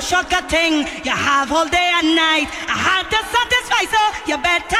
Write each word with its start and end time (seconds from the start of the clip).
no 0.00 0.06
shortcut 0.06 0.48
thing. 0.48 0.86
You 1.04 1.12
have 1.12 1.52
all 1.52 1.68
day 1.68 1.90
and 2.00 2.16
night. 2.16 2.48
I 2.68 2.76
had 2.88 3.04
satisfy, 3.12 3.84
so 3.94 4.02
You 4.28 4.38
better. 4.38 4.79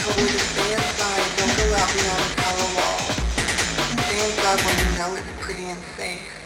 covered 0.00 0.30
in 0.30 0.40
don't 1.36 1.58
allow 1.68 1.86
beyond 1.92 2.24
the 2.24 2.40
shallow 2.40 2.68
wall. 2.76 3.00
When 4.64 4.76
you 4.78 4.98
know 4.98 5.14
it's 5.16 5.44
pretty 5.44 5.64
and 5.64 5.78
safe. 5.96 6.39